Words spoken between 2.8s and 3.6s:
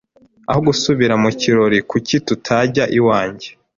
iwanjye?